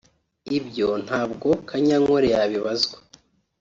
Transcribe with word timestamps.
ibyo 0.57 0.89
ntabwo 1.05 1.47
Kanyankole 1.67 2.27
yabibazwa 2.35 2.97